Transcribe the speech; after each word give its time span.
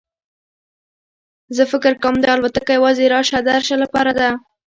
زه 1.55 1.63
فکر 1.71 1.93
کوم 2.03 2.15
دا 2.23 2.29
الوتکه 2.35 2.71
یوازې 2.77 3.05
راشه 3.13 3.39
درشه 3.49 3.75
لپاره 3.83 4.11
ده. 4.19 4.29